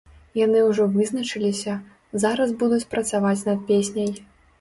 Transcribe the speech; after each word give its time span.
Яны 0.37 0.61
ўжо 0.69 0.85
вызначыліся, 0.93 1.75
зараз 2.23 2.55
будуць 2.63 2.89
працаваць 2.95 3.45
над 3.51 3.61
песняй. 3.69 4.11